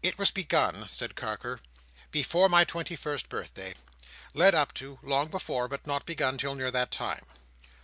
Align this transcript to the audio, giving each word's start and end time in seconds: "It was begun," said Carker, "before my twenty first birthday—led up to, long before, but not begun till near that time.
"It 0.00 0.16
was 0.16 0.30
begun," 0.30 0.88
said 0.92 1.16
Carker, 1.16 1.58
"before 2.12 2.48
my 2.48 2.62
twenty 2.62 2.94
first 2.94 3.28
birthday—led 3.28 4.54
up 4.54 4.72
to, 4.74 5.00
long 5.02 5.26
before, 5.26 5.66
but 5.66 5.88
not 5.88 6.06
begun 6.06 6.38
till 6.38 6.54
near 6.54 6.70
that 6.70 6.92
time. 6.92 7.24